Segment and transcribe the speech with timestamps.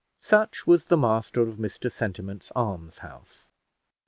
[0.23, 3.45] Such was the master of Mr Sentiment's "Almshouse."